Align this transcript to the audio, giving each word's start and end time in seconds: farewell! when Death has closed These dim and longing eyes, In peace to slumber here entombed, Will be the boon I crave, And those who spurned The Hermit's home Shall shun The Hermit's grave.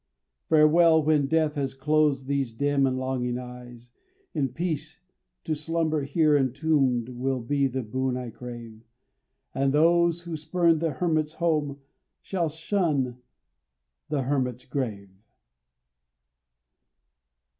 farewell! 0.49 1.03
when 1.03 1.27
Death 1.27 1.53
has 1.53 1.75
closed 1.75 2.25
These 2.25 2.55
dim 2.55 2.87
and 2.87 2.97
longing 2.97 3.37
eyes, 3.37 3.91
In 4.33 4.49
peace 4.49 4.99
to 5.43 5.53
slumber 5.53 6.01
here 6.01 6.35
entombed, 6.35 7.09
Will 7.09 7.39
be 7.39 7.67
the 7.67 7.83
boon 7.83 8.17
I 8.17 8.31
crave, 8.31 8.81
And 9.53 9.71
those 9.71 10.21
who 10.23 10.35
spurned 10.35 10.79
The 10.79 10.93
Hermit's 10.93 11.33
home 11.33 11.81
Shall 12.23 12.49
shun 12.49 13.19
The 14.09 14.23
Hermit's 14.23 14.65
grave. 14.65 15.11